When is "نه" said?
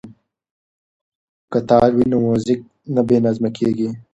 2.93-3.01